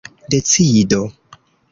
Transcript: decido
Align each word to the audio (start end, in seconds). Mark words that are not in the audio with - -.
decido 0.39 1.01